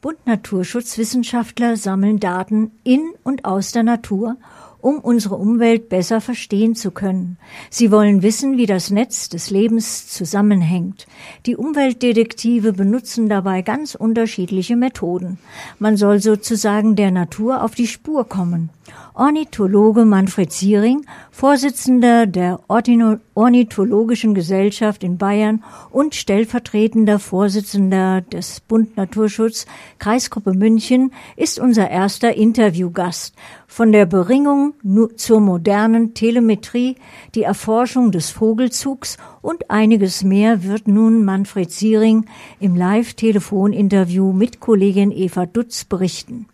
Bund 0.00 0.24
Naturschutzwissenschaftler 0.26 1.76
sammeln 1.76 2.20
Daten 2.20 2.70
in 2.84 3.14
und 3.24 3.44
aus 3.44 3.72
der 3.72 3.82
Natur 3.82 4.36
um 4.80 4.98
unsere 4.98 5.36
Umwelt 5.36 5.88
besser 5.88 6.20
verstehen 6.20 6.74
zu 6.74 6.90
können. 6.90 7.38
Sie 7.70 7.90
wollen 7.90 8.22
wissen, 8.22 8.56
wie 8.56 8.66
das 8.66 8.90
Netz 8.90 9.28
des 9.28 9.50
Lebens 9.50 10.08
zusammenhängt. 10.08 11.06
Die 11.46 11.56
Umweltdetektive 11.56 12.72
benutzen 12.72 13.28
dabei 13.28 13.62
ganz 13.62 13.94
unterschiedliche 13.94 14.76
Methoden. 14.76 15.38
Man 15.78 15.96
soll 15.96 16.20
sozusagen 16.20 16.96
der 16.96 17.10
Natur 17.10 17.62
auf 17.62 17.74
die 17.74 17.86
Spur 17.86 18.28
kommen. 18.28 18.70
Ornithologe 19.14 20.04
Manfred 20.04 20.52
Siering, 20.52 21.04
Vorsitzender 21.30 22.26
der 22.26 22.60
Ornithologischen 22.68 24.34
Gesellschaft 24.34 25.02
in 25.02 25.18
Bayern 25.18 25.64
und 25.90 26.14
stellvertretender 26.14 27.18
Vorsitzender 27.18 28.20
des 28.20 28.60
Bund 28.60 28.96
Naturschutz 28.96 29.66
Kreisgruppe 29.98 30.54
München, 30.54 31.12
ist 31.36 31.58
unser 31.58 31.90
erster 31.90 32.34
Interviewgast. 32.34 33.34
Von 33.66 33.92
der 33.92 34.06
Beringung 34.06 34.67
zur 35.16 35.40
modernen 35.40 36.14
Telemetrie, 36.14 36.96
die 37.34 37.42
Erforschung 37.42 38.12
des 38.12 38.30
Vogelzugs 38.30 39.16
und 39.42 39.70
einiges 39.70 40.22
mehr 40.24 40.64
wird 40.64 40.88
nun 40.88 41.24
Manfred 41.24 41.70
Siering 41.70 42.26
im 42.60 42.76
Live-Telefoninterview 42.76 44.32
mit 44.32 44.60
Kollegin 44.60 45.12
Eva 45.12 45.46
Dutz 45.46 45.84
berichten 45.84 46.46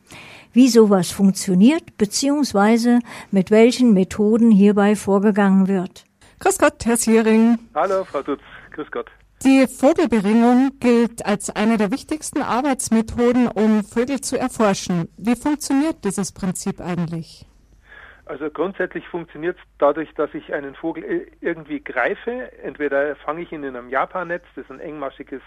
wie 0.54 0.68
sowas 0.68 1.10
funktioniert, 1.10 1.98
beziehungsweise 1.98 3.00
mit 3.30 3.50
welchen 3.50 3.92
Methoden 3.92 4.50
hierbei 4.50 4.96
vorgegangen 4.96 5.68
wird. 5.68 6.04
Grüß 6.38 6.58
Gott, 6.58 6.86
Herr 6.86 6.96
Siering. 6.96 7.58
Hallo, 7.74 8.04
Frau 8.04 8.22
Dutz. 8.22 8.40
Grüß 8.72 8.90
Gott. 8.90 9.10
Die 9.44 9.66
Vogelberingung 9.66 10.70
gilt 10.80 11.26
als 11.26 11.50
eine 11.50 11.76
der 11.76 11.90
wichtigsten 11.90 12.40
Arbeitsmethoden, 12.40 13.48
um 13.48 13.84
Vögel 13.84 14.20
zu 14.20 14.38
erforschen. 14.38 15.08
Wie 15.18 15.36
funktioniert 15.36 16.04
dieses 16.04 16.32
Prinzip 16.32 16.80
eigentlich? 16.80 17.46
Also 18.26 18.50
grundsätzlich 18.50 19.06
funktioniert 19.08 19.58
es 19.58 19.62
dadurch, 19.78 20.12
dass 20.14 20.32
ich 20.32 20.54
einen 20.54 20.74
Vogel 20.74 21.28
irgendwie 21.40 21.80
greife. 21.80 22.50
Entweder 22.62 23.16
fange 23.16 23.42
ich 23.42 23.52
ihn 23.52 23.64
in 23.64 23.76
einem 23.76 23.90
Japannetz, 23.90 24.44
das 24.54 24.64
ist 24.64 24.70
ein 24.70 24.80
engmaschiges 24.80 25.42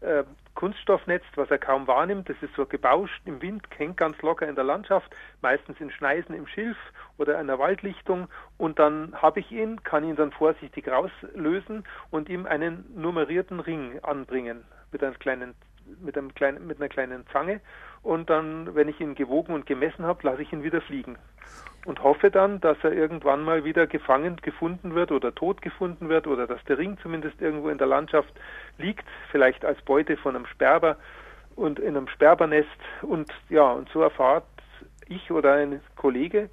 äh, 0.00 0.24
Kunststoffnetz, 0.54 1.22
was 1.34 1.50
er 1.50 1.58
kaum 1.58 1.86
wahrnimmt. 1.86 2.28
Das 2.28 2.36
ist 2.40 2.54
so 2.54 2.64
gebauscht 2.64 3.20
im 3.26 3.42
Wind, 3.42 3.66
hängt 3.76 3.98
ganz 3.98 4.20
locker 4.22 4.48
in 4.48 4.54
der 4.54 4.64
Landschaft, 4.64 5.14
meistens 5.42 5.78
in 5.80 5.90
Schneisen 5.90 6.34
im 6.34 6.46
Schilf 6.46 6.76
oder 7.18 7.38
einer 7.38 7.58
Waldlichtung. 7.58 8.28
Und 8.56 8.78
dann 8.78 9.14
habe 9.20 9.40
ich 9.40 9.50
ihn, 9.50 9.82
kann 9.82 10.04
ihn 10.04 10.16
dann 10.16 10.32
vorsichtig 10.32 10.88
rauslösen 10.88 11.84
und 12.10 12.28
ihm 12.30 12.46
einen 12.46 12.86
nummerierten 12.94 13.60
Ring 13.60 13.98
anbringen 14.02 14.64
mit 14.92 15.02
einem 15.02 15.18
kleinen 15.18 15.54
mit, 16.00 16.16
einem 16.16 16.34
kleinen, 16.34 16.66
mit 16.66 16.80
einer 16.80 16.88
kleinen 16.88 17.26
Zange 17.32 17.60
und 18.02 18.30
dann, 18.30 18.74
wenn 18.74 18.88
ich 18.88 19.00
ihn 19.00 19.14
gewogen 19.14 19.54
und 19.54 19.66
gemessen 19.66 20.04
habe, 20.04 20.20
lasse 20.26 20.42
ich 20.42 20.52
ihn 20.52 20.62
wieder 20.62 20.80
fliegen 20.80 21.16
und 21.84 22.02
hoffe 22.02 22.30
dann, 22.30 22.60
dass 22.60 22.78
er 22.82 22.92
irgendwann 22.92 23.44
mal 23.44 23.64
wieder 23.64 23.86
gefangen 23.86 24.36
gefunden 24.42 24.94
wird 24.94 25.12
oder 25.12 25.34
tot 25.34 25.62
gefunden 25.62 26.08
wird 26.08 26.26
oder 26.26 26.46
dass 26.46 26.62
der 26.64 26.78
Ring 26.78 26.96
zumindest 27.02 27.40
irgendwo 27.40 27.68
in 27.68 27.78
der 27.78 27.86
Landschaft 27.86 28.32
liegt, 28.78 29.04
vielleicht 29.30 29.64
als 29.64 29.80
Beute 29.82 30.16
von 30.16 30.36
einem 30.36 30.46
Sperber 30.46 30.96
und 31.56 31.78
in 31.78 31.96
einem 31.96 32.08
Sperbernest 32.08 32.68
und 33.02 33.30
ja, 33.48 33.70
und 33.70 33.88
so 33.90 34.00
erfahrt 34.00 34.44
ich 35.08 35.30
oder 35.30 35.54
ein 35.54 35.80
Kollege 35.96 36.48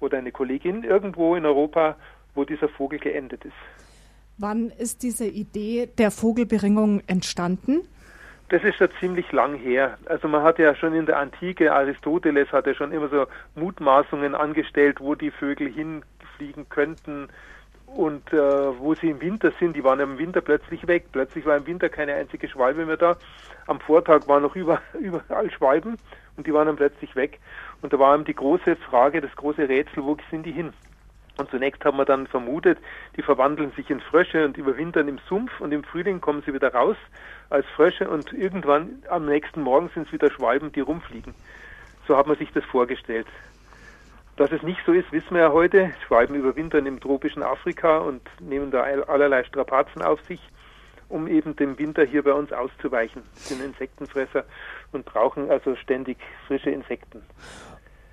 oder 0.00 0.18
eine 0.18 0.32
Kollegin 0.32 0.84
irgendwo 0.84 1.34
in 1.34 1.44
Europa, 1.44 1.96
wo 2.34 2.44
dieser 2.44 2.68
Vogel 2.68 2.98
geendet 2.98 3.44
ist. 3.44 3.54
Wann 4.36 4.70
ist 4.70 5.02
diese 5.02 5.26
Idee 5.26 5.88
der 5.98 6.12
Vogelberingung 6.12 7.02
entstanden? 7.08 7.80
Das 8.50 8.64
ist 8.64 8.76
schon 8.76 8.88
ziemlich 8.98 9.30
lang 9.32 9.56
her. 9.56 9.98
Also 10.06 10.26
man 10.26 10.42
hat 10.42 10.58
ja 10.58 10.74
schon 10.74 10.94
in 10.94 11.04
der 11.04 11.18
Antike, 11.18 11.72
Aristoteles 11.72 12.50
hat 12.50 12.66
ja 12.66 12.74
schon 12.74 12.92
immer 12.92 13.08
so 13.08 13.26
Mutmaßungen 13.54 14.34
angestellt, 14.34 15.00
wo 15.00 15.14
die 15.14 15.30
Vögel 15.30 15.70
hinfliegen 15.70 16.68
könnten 16.70 17.28
und 17.86 18.32
äh, 18.32 18.38
wo 18.78 18.94
sie 18.94 19.10
im 19.10 19.20
Winter 19.20 19.52
sind. 19.60 19.76
Die 19.76 19.84
waren 19.84 20.00
im 20.00 20.18
Winter 20.18 20.40
plötzlich 20.40 20.86
weg. 20.86 21.06
Plötzlich 21.12 21.44
war 21.44 21.58
im 21.58 21.66
Winter 21.66 21.90
keine 21.90 22.14
einzige 22.14 22.48
Schwalbe 22.48 22.86
mehr 22.86 22.96
da. 22.96 23.16
Am 23.66 23.80
Vortag 23.80 24.26
waren 24.28 24.42
noch 24.42 24.56
über, 24.56 24.80
überall 24.98 25.50
Schwalben 25.50 25.98
und 26.38 26.46
die 26.46 26.54
waren 26.54 26.68
dann 26.68 26.76
plötzlich 26.76 27.14
weg. 27.16 27.40
Und 27.82 27.92
da 27.92 27.98
war 27.98 28.14
eben 28.14 28.24
die 28.24 28.34
große 28.34 28.76
Frage, 28.76 29.20
das 29.20 29.34
große 29.36 29.68
Rätsel, 29.68 30.04
wo 30.04 30.16
sind 30.30 30.46
die 30.46 30.52
hin? 30.52 30.72
Und 31.38 31.50
zunächst 31.50 31.84
haben 31.84 31.96
wir 31.96 32.04
dann 32.04 32.26
vermutet, 32.26 32.78
die 33.16 33.22
verwandeln 33.22 33.70
sich 33.76 33.88
in 33.90 34.00
Frösche 34.00 34.44
und 34.44 34.56
überwintern 34.56 35.06
im 35.06 35.18
Sumpf 35.28 35.60
und 35.60 35.72
im 35.72 35.84
Frühling 35.84 36.20
kommen 36.20 36.42
sie 36.44 36.52
wieder 36.52 36.74
raus 36.74 36.96
als 37.48 37.64
Frösche 37.76 38.10
und 38.10 38.32
irgendwann 38.32 39.04
am 39.08 39.24
nächsten 39.24 39.62
Morgen 39.62 39.88
sind 39.94 40.08
es 40.08 40.12
wieder 40.12 40.30
Schwalben, 40.32 40.72
die 40.72 40.80
rumfliegen. 40.80 41.34
So 42.08 42.16
hat 42.16 42.26
man 42.26 42.36
sich 42.36 42.50
das 42.52 42.64
vorgestellt. 42.64 43.28
Dass 44.36 44.50
es 44.50 44.62
nicht 44.62 44.80
so 44.84 44.92
ist, 44.92 45.12
wissen 45.12 45.34
wir 45.34 45.42
ja 45.42 45.52
heute. 45.52 45.92
Schwalben 46.06 46.34
überwintern 46.34 46.86
im 46.86 46.98
tropischen 46.98 47.44
Afrika 47.44 47.98
und 47.98 48.22
nehmen 48.40 48.72
da 48.72 48.82
allerlei 48.82 49.44
Strapazen 49.44 50.02
auf 50.02 50.20
sich, 50.26 50.40
um 51.08 51.28
eben 51.28 51.54
dem 51.54 51.78
Winter 51.78 52.04
hier 52.04 52.24
bei 52.24 52.32
uns 52.32 52.52
auszuweichen. 52.52 53.22
Sie 53.34 53.54
sind 53.54 53.64
Insektenfresser 53.64 54.44
und 54.90 55.04
brauchen 55.04 55.50
also 55.50 55.76
ständig 55.76 56.18
frische 56.48 56.70
Insekten. 56.70 57.22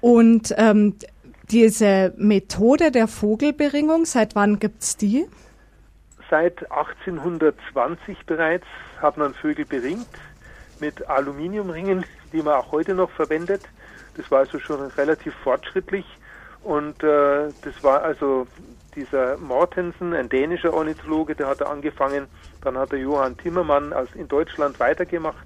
Und 0.01 0.53
ähm, 0.57 0.95
diese 1.51 2.13
Methode 2.17 2.91
der 2.91 3.07
Vogelberingung, 3.07 4.05
seit 4.05 4.35
wann 4.35 4.59
gibt 4.59 4.83
es 4.83 4.97
die? 4.97 5.27
Seit 6.29 6.71
1820 6.71 8.25
bereits 8.25 8.65
hat 9.01 9.17
man 9.17 9.33
Vögel 9.33 9.65
beringt 9.65 10.07
mit 10.79 11.07
Aluminiumringen, 11.07 12.03
die 12.33 12.41
man 12.41 12.55
auch 12.55 12.71
heute 12.71 12.95
noch 12.95 13.11
verwendet. 13.11 13.61
Das 14.17 14.31
war 14.31 14.39
also 14.39 14.59
schon 14.59 14.81
relativ 14.81 15.33
fortschrittlich 15.43 16.05
und 16.63 17.03
äh, 17.03 17.49
das 17.61 17.83
war 17.83 18.01
also 18.01 18.47
dieser 18.95 19.37
Mortensen, 19.37 20.13
ein 20.13 20.29
dänischer 20.29 20.73
Ornithologe, 20.73 21.35
der 21.35 21.47
hat 21.47 21.61
da 21.61 21.65
angefangen. 21.65 22.27
Dann 22.61 22.77
hat 22.77 22.91
der 22.91 22.99
Johann 22.99 23.37
Timmermann 23.37 23.93
aus, 23.93 24.07
in 24.15 24.27
Deutschland 24.27 24.79
weitergemacht. 24.79 25.45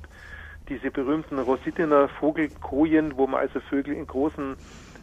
Diese 0.70 0.92
berühmten 0.92 1.40
Rositiner 1.40 2.08
Vogelkojen, 2.08 3.18
wo 3.18 3.28
man 3.28 3.42
also 3.42 3.60
Vögel 3.60 3.96
in 3.96 4.06
großen 4.06 4.56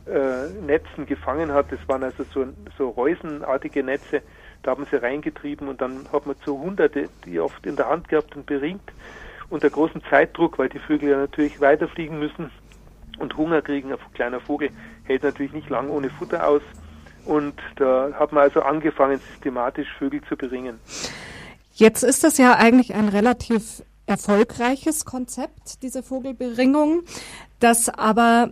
äh, 0.06 0.48
Netzen 0.64 1.06
gefangen 1.06 1.52
hat. 1.52 1.72
Das 1.72 1.80
waren 1.86 2.02
also 2.02 2.24
so, 2.32 2.46
so 2.78 2.90
reusenartige 2.90 3.82
Netze. 3.82 4.22
Da 4.62 4.72
haben 4.72 4.86
sie 4.90 5.00
reingetrieben 5.00 5.68
und 5.68 5.80
dann 5.80 6.06
hat 6.12 6.26
man 6.26 6.36
so 6.44 6.58
Hunderte, 6.58 7.08
die 7.24 7.38
oft 7.40 7.64
in 7.66 7.76
der 7.76 7.88
Hand 7.88 8.08
gehabt 8.08 8.36
und 8.36 8.46
beringt. 8.46 8.92
Unter 9.48 9.70
großem 9.70 10.02
Zeitdruck, 10.10 10.58
weil 10.58 10.68
die 10.68 10.78
Vögel 10.78 11.10
ja 11.10 11.18
natürlich 11.18 11.60
weiterfliegen 11.60 12.18
müssen 12.18 12.50
und 13.18 13.36
Hunger 13.36 13.62
kriegen. 13.62 13.92
Ein 13.92 13.98
kleiner 14.14 14.40
Vogel 14.40 14.70
hält 15.04 15.22
natürlich 15.22 15.52
nicht 15.52 15.70
lang 15.70 15.88
ohne 15.88 16.10
Futter 16.10 16.46
aus. 16.46 16.62
Und 17.24 17.54
da 17.76 18.12
hat 18.14 18.32
man 18.32 18.44
also 18.44 18.62
angefangen, 18.62 19.20
systematisch 19.32 19.88
Vögel 19.98 20.20
zu 20.28 20.36
beringen. 20.36 20.78
Jetzt 21.72 22.02
ist 22.02 22.24
das 22.24 22.38
ja 22.38 22.54
eigentlich 22.54 22.94
ein 22.94 23.08
relativ 23.08 23.82
erfolgreiches 24.06 25.04
Konzept, 25.04 25.82
diese 25.82 26.02
Vogelberingung, 26.02 27.02
das 27.58 27.88
aber 27.88 28.50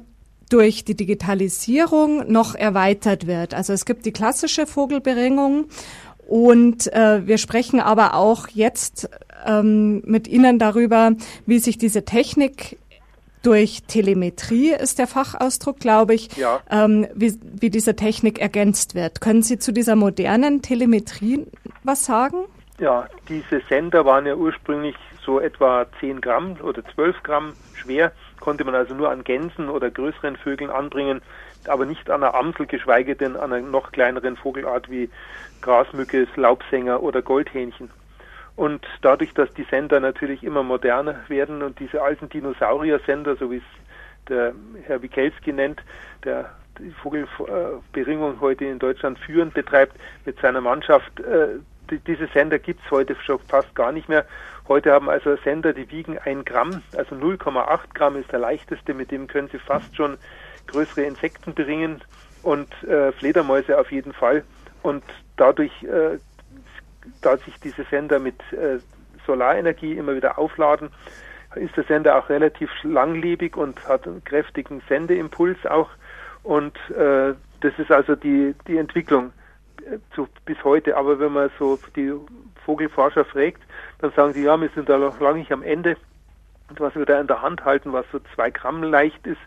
durch 0.54 0.84
die 0.84 0.94
Digitalisierung 0.94 2.31
noch 2.31 2.54
erweitert 2.54 3.26
wird. 3.26 3.54
Also 3.54 3.72
es 3.72 3.84
gibt 3.84 4.06
die 4.06 4.12
klassische 4.12 4.69
Vogelberingung 4.69 5.65
und 6.28 6.92
äh, 6.92 7.26
wir 7.26 7.38
sprechen 7.38 7.81
aber 7.81 8.15
auch 8.15 8.47
jetzt 8.47 9.10
ähm, 9.44 10.00
mit 10.06 10.28
Ihnen 10.28 10.60
darüber, 10.60 11.10
wie 11.44 11.59
sich 11.59 11.76
diese 11.76 12.04
Technik 12.04 12.78
durch 13.42 13.82
Telemetrie 13.88 14.70
ist 14.70 15.00
der 15.00 15.09
Fachausdruck, 15.09 15.81
glaube 15.81 16.15
ich, 16.15 16.34
ja. 16.37 16.60
ähm, 16.71 17.09
wie, 17.16 17.34
wie 17.60 17.71
diese 17.71 17.97
Technik 17.97 18.38
ergänzt 18.38 18.94
wird. 18.94 19.21
Können 19.21 19.42
Sie 19.42 19.59
zu 19.59 19.72
dieser 19.72 19.97
modernen 19.97 20.62
Telemetrie 20.62 21.47
was 21.82 22.04
sagen? 22.04 22.44
Ja, 22.79 23.09
diese 23.29 23.61
Sender 23.69 24.05
waren 24.05 24.27
ja 24.27 24.35
ursprünglich 24.35 24.97
so 25.25 25.39
etwa 25.39 25.87
10 26.01 26.21
Gramm 26.21 26.57
oder 26.61 26.85
12 26.85 27.23
Gramm 27.23 27.55
schwer 27.73 28.12
konnte 28.41 28.65
man 28.65 28.75
also 28.75 28.95
nur 28.95 29.10
an 29.10 29.22
Gänsen 29.22 29.69
oder 29.69 29.91
größeren 29.91 30.37
Vögeln 30.37 30.71
anbringen, 30.71 31.22
aber 31.69 31.87
nicht 31.87 32.10
an 32.10 32.22
einer 32.22 32.34
Amsel, 32.34 32.66
geschweige 32.66 33.15
denn 33.15 33.37
an 33.37 33.53
einer 33.53 33.66
noch 33.66 33.93
kleineren 33.93 34.37
Vogelart 34.37 34.91
wie 34.91 35.09
Grasmücke, 35.63 36.27
Laubsänger 36.37 37.03
oder 37.03 37.22
Goldhähnchen. 37.22 37.91
Und 38.57 38.87
dadurch, 39.03 39.33
dass 39.34 39.53
die 39.54 39.66
Sender 39.71 40.01
natürlich 40.01 40.45
immer 40.45 40.63
moderner 40.63 41.21
werden 41.28 41.63
und 41.63 41.78
diese 41.78 42.03
alten 42.03 42.28
Dinosaurier-Sender, 42.28 43.37
so 43.37 43.51
wie 43.51 43.57
es 43.57 44.28
der 44.28 44.53
Herr 44.84 45.01
Wikelski 45.01 45.53
nennt, 45.53 45.81
der 46.25 46.51
die 46.78 46.91
Vogelberingung 46.91 48.41
heute 48.41 48.65
in 48.65 48.78
Deutschland 48.78 49.19
führend 49.21 49.54
betreibt 49.54 49.97
mit 50.25 50.39
seiner 50.41 50.60
Mannschaft, 50.60 51.21
äh, 51.21 51.59
die, 51.95 51.99
diese 52.01 52.27
Sender 52.29 52.59
gibt 52.59 52.81
es 52.85 52.91
heute 52.91 53.17
schon 53.25 53.39
fast 53.41 53.75
gar 53.75 53.93
nicht 53.93 54.09
mehr. 54.09 54.25
Heute 54.69 54.93
haben 54.93 55.09
also 55.09 55.37
Sender, 55.37 55.73
die 55.73 55.91
wiegen 55.91 56.19
ein 56.19 56.45
Gramm, 56.45 56.83
also 56.97 57.15
0,8 57.15 57.79
Gramm 57.95 58.17
ist 58.17 58.33
der 58.33 58.39
leichteste, 58.39 58.95
mit 58.95 59.11
dem 59.11 59.27
können 59.27 59.49
Sie 59.49 59.59
fast 59.59 59.95
schon 59.95 60.17
größere 60.67 61.03
Insekten 61.03 61.53
bringen 61.55 62.03
und 62.43 62.71
äh, 62.85 63.13
Fledermäuse 63.13 63.79
auf 63.79 63.93
jeden 63.93 64.13
Fall. 64.13 64.43
Und 64.83 65.05
dadurch, 65.37 65.73
äh, 65.83 66.19
da 67.21 67.37
sich 67.37 67.59
diese 67.61 67.85
Sender 67.85 68.19
mit 68.19 68.41
äh, 68.53 68.79
Solarenergie 69.27 69.93
immer 69.93 70.15
wieder 70.17 70.39
aufladen, 70.39 70.91
ist 71.57 71.77
der 71.77 71.85
Sender 71.85 72.17
auch 72.17 72.29
relativ 72.29 72.71
langlebig 72.83 73.57
und 73.57 73.87
hat 73.87 74.07
einen 74.07 74.25
kräftigen 74.25 74.83
Sendeimpuls 74.89 75.65
auch. 75.67 75.91
Und 76.43 76.77
äh, 76.91 77.35
das 77.61 77.79
ist 77.79 77.91
also 77.91 78.17
die, 78.17 78.55
die 78.67 78.79
Entwicklung 78.79 79.33
zu, 80.15 80.28
bis 80.45 80.63
heute. 80.65 80.97
Aber 80.97 81.19
wenn 81.19 81.33
man 81.33 81.51
so 81.59 81.78
die 81.97 82.13
Vogelforscher 82.65 83.25
fragt, 83.25 83.63
dann 83.98 84.13
sagen 84.13 84.33
sie, 84.33 84.45
ja, 84.45 84.60
wir 84.60 84.71
sind 84.75 84.89
da 84.89 84.98
noch 84.98 85.21
lange 85.21 85.39
nicht 85.39 85.53
am 85.53 85.63
Ende. 85.63 85.97
Und 86.71 86.81
was 86.81 86.95
wir 86.95 87.04
da 87.04 87.21
in 87.21 87.27
der 87.27 87.42
Hand 87.42 87.65
halten, 87.65 87.92
was 87.92 88.07
so 88.10 88.21
zwei 88.34 88.51
Gramm 88.51 88.83
leicht 88.83 89.27
ist, 89.27 89.41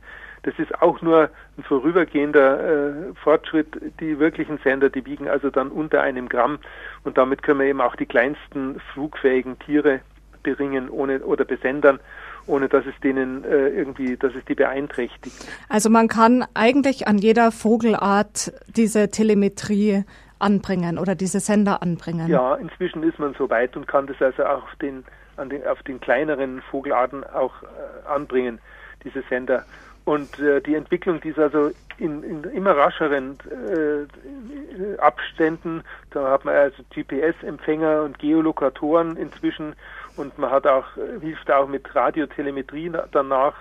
das 0.43 0.57
ist 0.59 0.81
auch 0.81 1.01
nur 1.01 1.29
ein 1.57 1.63
vorübergehender 1.63 2.59
äh, 2.59 2.93
Fortschritt. 3.21 3.67
Die 3.99 4.19
wirklichen 4.19 4.59
Sender, 4.63 4.89
die 4.89 5.05
wiegen 5.05 5.27
also 5.27 5.49
dann 5.49 5.69
unter 5.69 6.01
einem 6.01 6.29
Gramm 6.29 6.59
und 7.03 7.17
damit 7.17 7.43
können 7.43 7.59
wir 7.59 7.67
eben 7.67 7.81
auch 7.81 7.95
die 7.95 8.05
kleinsten 8.05 8.79
flugfähigen 8.93 9.59
Tiere 9.59 10.01
beringen 10.43 10.89
ohne 10.89 11.19
oder 11.19 11.43
besendern, 11.43 11.99
ohne 12.45 12.69
dass 12.69 12.85
es 12.85 12.93
denen 13.03 13.43
äh, 13.43 13.69
irgendwie, 13.69 14.15
dass 14.15 14.33
es 14.35 14.45
die 14.45 14.55
beeinträchtigt. 14.55 15.35
Also 15.67 15.89
man 15.89 16.07
kann 16.07 16.45
eigentlich 16.53 17.07
an 17.07 17.17
jeder 17.17 17.51
Vogelart 17.51 18.53
diese 18.67 19.11
Telemetrie 19.11 20.05
anbringen 20.39 20.97
oder 20.97 21.15
diese 21.15 21.39
Sender 21.39 21.81
anbringen. 21.81 22.27
Ja, 22.27 22.55
inzwischen 22.55 23.03
ist 23.03 23.19
man 23.19 23.33
so 23.35 23.49
weit 23.49 23.75
und 23.75 23.87
kann 23.87 24.07
das 24.07 24.21
also 24.21 24.43
auch 24.45 24.63
auf 24.63 24.75
den, 24.81 25.03
an 25.37 25.49
den, 25.49 25.65
auf 25.67 25.81
den 25.83 25.99
kleineren 25.99 26.61
Vogelarten 26.71 27.23
auch 27.23 27.63
äh, 27.63 28.07
anbringen, 28.07 28.59
diese 29.03 29.23
Sender. 29.29 29.65
Und 30.05 30.39
äh, 30.39 30.61
die 30.61 30.75
Entwicklung, 30.75 31.19
die 31.19 31.29
ist 31.29 31.39
also 31.39 31.71
in, 31.97 32.23
in 32.23 32.43
immer 32.45 32.77
rascheren 32.77 33.37
äh, 33.49 34.97
Abständen, 34.99 35.83
da 36.11 36.31
hat 36.31 36.45
man 36.45 36.55
also 36.55 36.81
GPS-Empfänger 36.93 38.03
und 38.03 38.17
Geolokatoren 38.19 39.17
inzwischen 39.17 39.75
und 40.15 40.37
man 40.37 40.49
hat 40.49 40.65
auch, 40.65 40.85
hilft 41.21 41.51
auch 41.51 41.67
mit 41.67 41.93
Radiotelemetrie 41.93 42.91
danach, 43.11 43.53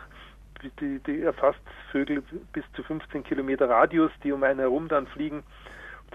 die, 0.81 1.00
die 1.00 1.23
erfasst 1.23 1.61
Vögel 1.90 2.23
bis 2.52 2.64
zu 2.75 2.82
15 2.82 3.25
Kilometer 3.25 3.69
Radius, 3.69 4.11
die 4.23 4.32
um 4.32 4.43
einen 4.43 4.61
herum 4.61 4.88
dann 4.88 5.06
fliegen. 5.06 5.43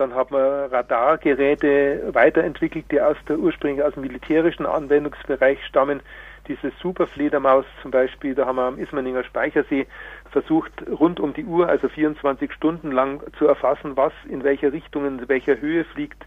Dann 0.01 0.15
hat 0.15 0.31
man 0.31 0.41
Radargeräte 0.41 2.09
weiterentwickelt, 2.13 2.85
die 2.91 2.99
aus 2.99 3.17
der 3.29 3.37
ursprünglich 3.37 3.85
aus 3.85 3.93
dem 3.93 4.01
militärischen 4.01 4.65
Anwendungsbereich 4.65 5.63
stammen. 5.67 5.99
Diese 6.47 6.71
Superfledermaus 6.81 7.65
zum 7.83 7.91
Beispiel, 7.91 8.33
da 8.33 8.47
haben 8.47 8.55
wir 8.55 8.63
am 8.63 8.79
Ismaninger 8.79 9.23
Speichersee 9.23 9.85
versucht, 10.31 10.71
rund 10.89 11.19
um 11.19 11.35
die 11.35 11.45
Uhr, 11.45 11.69
also 11.69 11.87
24 11.87 12.51
Stunden 12.51 12.91
lang 12.91 13.21
zu 13.37 13.45
erfassen, 13.45 13.95
was 13.95 14.11
in 14.27 14.43
welcher 14.43 14.73
Richtung, 14.73 15.05
in 15.05 15.29
welcher 15.29 15.61
Höhe 15.61 15.83
fliegt. 15.83 16.25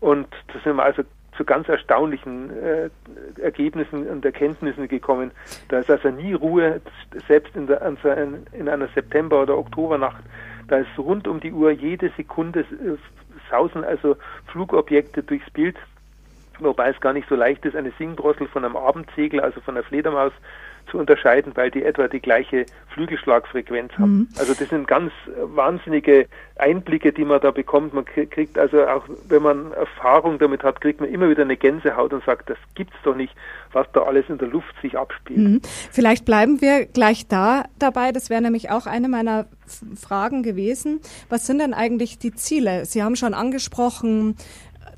Und 0.00 0.28
da 0.48 0.58
sind 0.64 0.76
wir 0.76 0.84
also 0.84 1.02
zu 1.36 1.44
ganz 1.44 1.68
erstaunlichen 1.68 2.50
äh, 2.50 2.88
Ergebnissen 3.38 4.06
und 4.08 4.24
Erkenntnissen 4.24 4.88
gekommen. 4.88 5.30
Da 5.68 5.80
ist 5.80 5.90
also 5.90 6.08
nie 6.08 6.32
Ruhe, 6.32 6.80
selbst 7.28 7.54
in, 7.54 7.66
der, 7.66 7.82
in 8.52 8.66
einer 8.66 8.88
September- 8.94 9.42
oder 9.42 9.58
Oktobernacht. 9.58 10.24
Da 10.70 10.78
ist 10.78 10.98
rund 10.98 11.26
um 11.26 11.40
die 11.40 11.52
Uhr 11.52 11.72
jede 11.72 12.12
Sekunde 12.16 12.60
äh, 12.60 12.96
sausen 13.50 13.82
also 13.82 14.16
Flugobjekte 14.46 15.24
durchs 15.24 15.50
Bild, 15.50 15.76
wobei 16.60 16.90
es 16.90 17.00
gar 17.00 17.12
nicht 17.12 17.28
so 17.28 17.34
leicht 17.34 17.64
ist, 17.64 17.74
eine 17.74 17.90
Singdrossel 17.98 18.46
von 18.46 18.64
einem 18.64 18.76
Abendsegel, 18.76 19.40
also 19.40 19.60
von 19.60 19.76
einer 19.76 19.84
Fledermaus, 19.84 20.32
zu 20.90 20.98
unterscheiden, 20.98 21.52
weil 21.56 21.70
die 21.70 21.82
etwa 21.82 22.08
die 22.08 22.20
gleiche 22.20 22.66
Flügelschlagfrequenz 22.94 23.92
haben. 23.98 24.12
Mhm. 24.12 24.28
Also 24.38 24.54
das 24.54 24.68
sind 24.68 24.86
ganz 24.88 25.12
wahnsinnige 25.42 26.26
Einblicke, 26.56 27.12
die 27.12 27.24
man 27.24 27.40
da 27.40 27.50
bekommt. 27.50 27.94
Man 27.94 28.04
kriegt 28.04 28.58
also 28.58 28.86
auch, 28.86 29.04
wenn 29.28 29.42
man 29.42 29.72
Erfahrung 29.72 30.38
damit 30.38 30.62
hat, 30.62 30.80
kriegt 30.80 31.00
man 31.00 31.08
immer 31.08 31.30
wieder 31.30 31.42
eine 31.42 31.56
Gänsehaut 31.56 32.12
und 32.12 32.24
sagt, 32.24 32.50
das 32.50 32.58
gibt's 32.74 32.96
doch 33.04 33.14
nicht, 33.14 33.34
was 33.72 33.86
da 33.92 34.02
alles 34.02 34.28
in 34.28 34.38
der 34.38 34.48
Luft 34.48 34.74
sich 34.82 34.98
abspielt. 34.98 35.38
Mhm. 35.38 35.60
Vielleicht 35.90 36.24
bleiben 36.24 36.60
wir 36.60 36.86
gleich 36.86 37.28
da 37.28 37.64
dabei. 37.78 38.12
Das 38.12 38.30
wäre 38.30 38.42
nämlich 38.42 38.70
auch 38.70 38.86
eine 38.86 39.08
meiner 39.08 39.46
Fragen 39.96 40.42
gewesen. 40.42 41.00
Was 41.28 41.46
sind 41.46 41.60
denn 41.60 41.74
eigentlich 41.74 42.18
die 42.18 42.34
Ziele? 42.34 42.84
Sie 42.84 43.02
haben 43.02 43.16
schon 43.16 43.34
angesprochen, 43.34 44.36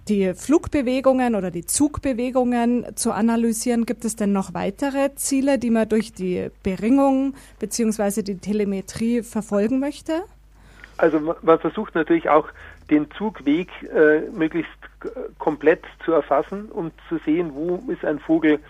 die 0.08 0.34
Flugbewegungen 0.34 1.34
oder 1.34 1.50
die 1.50 1.64
Zugbewegungen 1.64 2.96
zu 2.96 3.12
analysieren. 3.12 3.87
Gibt 3.87 4.04
es 4.04 4.16
denn 4.16 4.32
noch 4.32 4.54
weitere 4.54 5.14
Ziele, 5.14 5.58
die 5.58 5.70
man 5.70 5.88
durch 5.88 6.12
die 6.12 6.50
Beringung 6.62 7.34
beziehungsweise 7.58 8.22
die 8.22 8.38
Telemetrie 8.38 9.22
verfolgen 9.22 9.78
möchte? 9.78 10.22
Also 10.96 11.19
man 11.20 11.58
versucht 11.58 11.94
natürlich 11.94 12.28
auch 12.28 12.49
den 12.90 13.10
Zugweg 13.12 13.69
äh, 13.94 14.20
möglichst 14.31 14.70
komplett 15.38 15.82
zu 16.05 16.12
erfassen, 16.12 16.66
um 16.70 16.90
zu 17.08 17.19
sehen, 17.25 17.52
wo 17.55 17.82
ist 17.90 18.05
ein 18.05 18.19
Vogel 18.19 18.60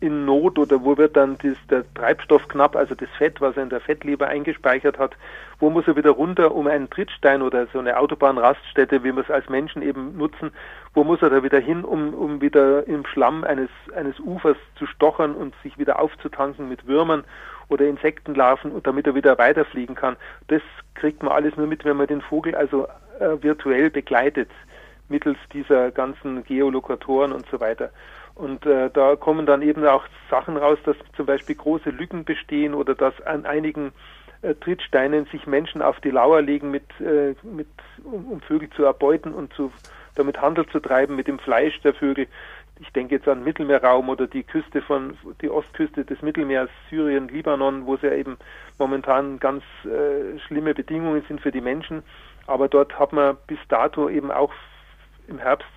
in 0.00 0.24
Not 0.24 0.58
oder 0.58 0.82
wo 0.82 0.96
wird 0.96 1.16
dann 1.16 1.36
das, 1.38 1.56
der 1.68 1.84
Treibstoff 1.94 2.48
knapp, 2.48 2.74
also 2.74 2.94
das 2.94 3.08
Fett, 3.18 3.40
was 3.40 3.56
er 3.56 3.64
in 3.64 3.68
der 3.68 3.80
Fettleber 3.80 4.28
eingespeichert 4.28 4.98
hat, 4.98 5.16
wo 5.58 5.68
muss 5.70 5.86
er 5.86 5.96
wieder 5.96 6.10
runter, 6.10 6.54
um 6.54 6.66
einen 6.66 6.88
Trittstein 6.88 7.42
oder 7.42 7.66
so 7.72 7.78
eine 7.78 7.98
Autobahnraststätte, 7.98 9.04
wie 9.04 9.14
wir 9.14 9.22
es 9.22 9.30
als 9.30 9.48
Menschen 9.48 9.82
eben 9.82 10.16
nutzen, 10.16 10.52
wo 10.94 11.04
muss 11.04 11.20
er 11.22 11.30
da 11.30 11.42
wieder 11.42 11.60
hin, 11.60 11.84
um, 11.84 12.14
um 12.14 12.40
wieder 12.40 12.86
im 12.86 13.04
Schlamm 13.06 13.44
eines, 13.44 13.68
eines 13.94 14.18
Ufers 14.20 14.56
zu 14.76 14.86
stochern 14.86 15.34
und 15.34 15.54
sich 15.62 15.78
wieder 15.78 16.00
aufzutanken 16.00 16.68
mit 16.68 16.86
Würmern 16.86 17.24
oder 17.68 17.86
Insektenlarven 17.86 18.72
und 18.72 18.86
damit 18.86 19.06
er 19.06 19.14
wieder 19.14 19.38
weiterfliegen 19.38 19.94
kann. 19.94 20.16
Das 20.48 20.62
kriegt 20.94 21.22
man 21.22 21.32
alles 21.32 21.56
nur 21.56 21.66
mit, 21.66 21.84
wenn 21.84 21.96
man 21.96 22.06
den 22.06 22.22
Vogel 22.22 22.54
also 22.54 22.88
äh, 23.20 23.42
virtuell 23.42 23.90
begleitet, 23.90 24.50
mittels 25.08 25.38
dieser 25.52 25.90
ganzen 25.90 26.42
Geolokatoren 26.44 27.32
und 27.32 27.46
so 27.50 27.60
weiter. 27.60 27.90
Und 28.40 28.64
äh, 28.64 28.88
da 28.88 29.16
kommen 29.16 29.44
dann 29.44 29.60
eben 29.60 29.84
auch 29.84 30.04
Sachen 30.30 30.56
raus, 30.56 30.78
dass 30.86 30.96
zum 31.14 31.26
Beispiel 31.26 31.56
große 31.56 31.90
Lücken 31.90 32.24
bestehen 32.24 32.72
oder 32.72 32.94
dass 32.94 33.20
an 33.26 33.44
einigen 33.44 33.92
äh, 34.40 34.54
Trittsteinen 34.54 35.26
sich 35.26 35.46
Menschen 35.46 35.82
auf 35.82 36.00
die 36.00 36.10
Lauer 36.10 36.40
legen, 36.40 36.70
mit, 36.70 36.86
äh, 37.00 37.34
mit, 37.42 37.68
um, 38.02 38.32
um 38.32 38.40
Vögel 38.40 38.70
zu 38.70 38.84
erbeuten 38.84 39.34
und 39.34 39.52
zu, 39.52 39.70
damit 40.14 40.40
Handel 40.40 40.66
zu 40.68 40.80
treiben 40.80 41.16
mit 41.16 41.28
dem 41.28 41.38
Fleisch 41.38 41.78
der 41.82 41.92
Vögel. 41.92 42.28
Ich 42.80 42.90
denke 42.94 43.16
jetzt 43.16 43.28
an 43.28 43.44
Mittelmeerraum 43.44 44.08
oder 44.08 44.26
die 44.26 44.42
Küste 44.42 44.80
von 44.80 45.18
die 45.42 45.50
Ostküste 45.50 46.06
des 46.06 46.22
Mittelmeers, 46.22 46.70
Syrien, 46.88 47.28
Libanon, 47.28 47.84
wo 47.84 47.96
es 47.96 48.00
ja 48.00 48.14
eben 48.14 48.38
momentan 48.78 49.38
ganz 49.38 49.62
äh, 49.84 50.38
schlimme 50.46 50.72
Bedingungen 50.72 51.22
sind 51.28 51.42
für 51.42 51.52
die 51.52 51.60
Menschen. 51.60 52.02
Aber 52.46 52.68
dort 52.68 52.98
hat 52.98 53.12
man 53.12 53.36
bis 53.46 53.58
dato 53.68 54.08
eben 54.08 54.30
auch 54.30 54.52
im 55.28 55.38
Herbst 55.38 55.68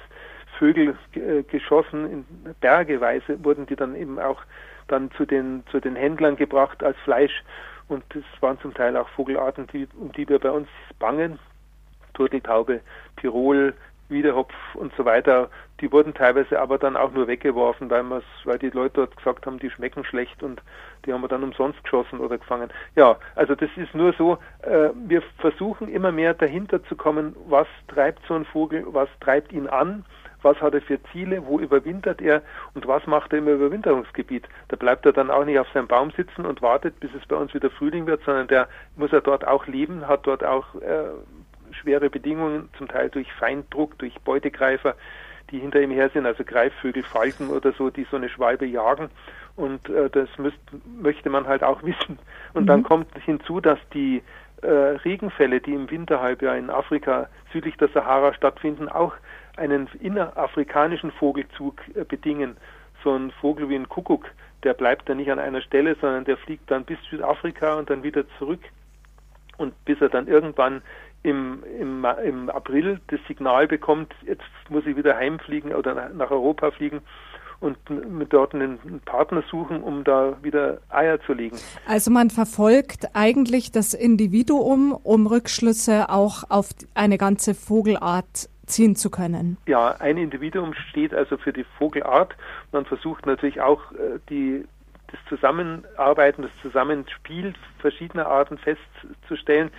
Vögel 0.63 0.95
äh, 1.15 1.43
geschossen, 1.43 2.09
in 2.09 2.55
Bergeweise 2.61 3.43
wurden 3.43 3.65
die 3.65 3.75
dann 3.75 3.95
eben 3.95 4.17
auch 4.17 4.41
dann 4.87 5.11
zu 5.11 5.25
den, 5.25 5.63
zu 5.69 5.81
den 5.81 5.97
Händlern 5.97 6.37
gebracht 6.37 6.81
als 6.81 6.95
Fleisch. 7.03 7.43
Und 7.89 8.01
das 8.15 8.23
waren 8.39 8.57
zum 8.61 8.73
Teil 8.73 8.95
auch 8.95 9.09
Vogelarten, 9.09 9.67
die, 9.73 9.89
um 9.99 10.13
die 10.13 10.27
wir 10.29 10.39
bei 10.39 10.51
uns 10.51 10.69
bangen. 10.99 11.37
Turteltaube, 12.13 12.79
Pirol, 13.17 13.73
Wiederhopf 14.07 14.53
und 14.75 14.93
so 14.95 15.03
weiter. 15.03 15.49
Die 15.81 15.91
wurden 15.91 16.13
teilweise 16.13 16.61
aber 16.61 16.77
dann 16.77 16.95
auch 16.95 17.11
nur 17.11 17.27
weggeworfen, 17.27 17.89
weil, 17.89 18.05
weil 18.45 18.59
die 18.59 18.69
Leute 18.69 19.01
dort 19.01 19.17
gesagt 19.17 19.45
haben, 19.45 19.59
die 19.59 19.69
schmecken 19.69 20.05
schlecht 20.05 20.43
und 20.43 20.61
die 21.05 21.11
haben 21.11 21.21
wir 21.21 21.27
dann 21.27 21.43
umsonst 21.43 21.83
geschossen 21.83 22.21
oder 22.21 22.37
gefangen. 22.37 22.69
Ja, 22.95 23.17
also 23.35 23.53
das 23.53 23.69
ist 23.75 23.93
nur 23.93 24.13
so, 24.13 24.37
äh, 24.61 24.91
wir 24.95 25.23
versuchen 25.39 25.89
immer 25.89 26.13
mehr 26.13 26.33
dahinter 26.33 26.81
zu 26.85 26.95
kommen, 26.95 27.35
was 27.49 27.67
treibt 27.89 28.21
so 28.27 28.35
ein 28.35 28.45
Vogel, 28.45 28.85
was 28.87 29.09
treibt 29.19 29.51
ihn 29.51 29.67
an 29.67 30.05
was 30.43 30.59
hat 30.61 30.73
er 30.73 30.81
für 30.81 31.01
Ziele, 31.11 31.45
wo 31.45 31.59
überwintert 31.59 32.21
er 32.21 32.41
und 32.73 32.87
was 32.87 33.05
macht 33.07 33.33
er 33.33 33.39
im 33.39 33.47
Überwinterungsgebiet. 33.47 34.47
Da 34.67 34.75
bleibt 34.75 35.05
er 35.05 35.13
dann 35.13 35.31
auch 35.31 35.45
nicht 35.45 35.59
auf 35.59 35.67
seinem 35.73 35.87
Baum 35.87 36.11
sitzen 36.11 36.45
und 36.45 36.61
wartet, 36.61 36.99
bis 36.99 37.11
es 37.13 37.25
bei 37.27 37.35
uns 37.35 37.53
wieder 37.53 37.69
Frühling 37.69 38.05
wird, 38.05 38.23
sondern 38.23 38.47
der 38.47 38.67
muss 38.95 39.13
er 39.13 39.21
dort 39.21 39.47
auch 39.47 39.67
leben, 39.67 40.07
hat 40.07 40.27
dort 40.27 40.43
auch 40.43 40.75
äh, 40.75 41.09
schwere 41.71 42.09
Bedingungen, 42.09 42.69
zum 42.77 42.87
Teil 42.87 43.09
durch 43.09 43.31
Feinddruck, 43.33 43.97
durch 43.97 44.13
Beutegreifer, 44.21 44.95
die 45.51 45.59
hinter 45.59 45.81
ihm 45.81 45.91
her 45.91 46.09
sind, 46.09 46.25
also 46.25 46.43
Greifvögel, 46.43 47.03
Falken 47.03 47.49
oder 47.49 47.73
so, 47.73 47.89
die 47.89 48.05
so 48.09 48.17
eine 48.17 48.29
Schwalbe 48.29 48.65
jagen. 48.65 49.09
Und 49.55 49.87
äh, 49.89 50.09
das 50.09 50.29
müsst, 50.37 50.59
möchte 50.99 51.29
man 51.29 51.47
halt 51.47 51.63
auch 51.63 51.83
wissen. 51.83 52.17
Und 52.53 52.63
mhm. 52.63 52.67
dann 52.67 52.83
kommt 52.83 53.07
hinzu, 53.23 53.59
dass 53.59 53.79
die 53.93 54.23
äh, 54.63 54.97
Regenfälle, 55.03 55.59
die 55.59 55.73
im 55.73 55.89
Winterhalbjahr 55.89 56.57
in 56.57 56.69
Afrika 56.69 57.27
südlich 57.51 57.77
der 57.77 57.89
Sahara 57.89 58.33
stattfinden, 58.33 58.89
auch 58.89 59.13
einen 59.57 59.87
innerafrikanischen 59.99 61.11
Vogelzug 61.11 61.81
äh, 61.95 62.03
bedingen. 62.03 62.57
So 63.03 63.15
ein 63.15 63.31
Vogel 63.31 63.69
wie 63.69 63.75
ein 63.75 63.89
Kuckuck, 63.89 64.25
der 64.63 64.73
bleibt 64.73 65.09
dann 65.09 65.17
nicht 65.17 65.31
an 65.31 65.39
einer 65.39 65.61
Stelle, 65.61 65.95
sondern 65.99 66.25
der 66.25 66.37
fliegt 66.37 66.71
dann 66.71 66.85
bis 66.85 66.97
Südafrika 67.09 67.75
und 67.75 67.89
dann 67.89 68.03
wieder 68.03 68.23
zurück. 68.39 68.61
Und 69.57 69.73
bis 69.85 70.01
er 70.01 70.09
dann 70.09 70.27
irgendwann 70.27 70.81
im, 71.21 71.63
im, 71.79 72.05
im 72.23 72.49
April 72.49 72.99
das 73.07 73.19
Signal 73.27 73.67
bekommt, 73.67 74.13
jetzt 74.25 74.43
muss 74.69 74.85
ich 74.85 74.95
wieder 74.95 75.15
heimfliegen 75.15 75.73
oder 75.73 76.09
nach 76.09 76.31
Europa 76.31 76.71
fliegen 76.71 77.01
und 77.59 77.77
mit 77.89 78.33
dort 78.33 78.53
einen 78.53 79.01
Partner 79.05 79.43
suchen, 79.49 79.81
um 79.83 80.03
da 80.03 80.37
wieder 80.41 80.79
Eier 80.89 81.21
zu 81.21 81.33
legen. 81.33 81.57
Also 81.87 82.11
man 82.11 82.29
verfolgt 82.29 83.07
eigentlich 83.13 83.71
das 83.71 83.93
Individuum, 83.93 84.91
um 84.91 85.27
Rückschlüsse 85.27 86.09
auch 86.09 86.43
auf 86.49 86.69
eine 86.93 87.17
ganze 87.17 87.55
Vogelart 87.55 88.49
ziehen 88.65 88.95
zu 88.95 89.09
können. 89.09 89.57
Ja, 89.67 89.95
ein 89.99 90.17
Individuum 90.17 90.73
steht 90.73 91.13
also 91.13 91.37
für 91.37 91.53
die 91.53 91.65
Vogelart. 91.77 92.35
Man 92.71 92.85
versucht 92.85 93.25
natürlich 93.25 93.61
auch 93.61 93.91
äh, 93.91 94.19
die, 94.29 94.65
das 95.07 95.19
Zusammenarbeiten, 95.29 96.43
das 96.43 96.51
Zusammenspiel 96.61 97.53
verschiedener 97.79 98.27
Arten 98.27 98.57
festzustellen. 98.57 99.69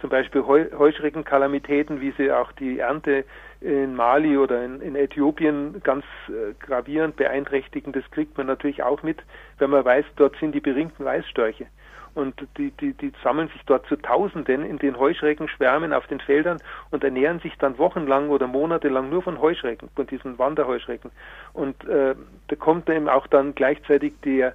Zum 0.00 0.10
Beispiel 0.10 0.46
Heu 0.46 0.66
Heuschreckenkalamitäten, 0.76 2.00
wie 2.00 2.12
sie 2.18 2.30
auch 2.30 2.52
die 2.52 2.78
Ernte 2.78 3.24
in 3.64 3.96
Mali 3.96 4.36
oder 4.36 4.62
in, 4.62 4.80
in 4.80 4.94
Äthiopien 4.94 5.80
ganz 5.82 6.04
äh, 6.28 6.52
gravierend 6.60 7.16
beeinträchtigen. 7.16 7.92
Das 7.92 8.08
kriegt 8.10 8.36
man 8.36 8.46
natürlich 8.46 8.82
auch 8.82 9.02
mit, 9.02 9.22
wenn 9.58 9.70
man 9.70 9.84
weiß, 9.84 10.04
dort 10.16 10.36
sind 10.38 10.54
die 10.54 10.60
beringten 10.60 11.04
Weißstörche 11.04 11.66
und 12.14 12.46
die, 12.56 12.70
die, 12.72 12.92
die 12.92 13.12
sammeln 13.22 13.48
sich 13.48 13.62
dort 13.66 13.86
zu 13.86 13.96
Tausenden 13.96 14.64
in 14.64 14.78
den 14.78 14.98
Heuschreckenschwärmen 14.98 15.92
auf 15.92 16.06
den 16.06 16.20
Feldern 16.20 16.58
und 16.90 17.02
ernähren 17.02 17.40
sich 17.40 17.56
dann 17.58 17.78
wochenlang 17.78 18.30
oder 18.30 18.46
monatelang 18.46 19.10
nur 19.10 19.22
von 19.22 19.40
Heuschrecken, 19.40 19.88
von 19.96 20.06
diesen 20.06 20.38
Wanderheuschrecken. 20.38 21.10
Und 21.52 21.84
äh, 21.88 22.14
da 22.48 22.56
kommt 22.56 22.88
eben 22.88 23.08
auch 23.08 23.26
dann 23.26 23.54
gleichzeitig 23.54 24.14
der, 24.24 24.54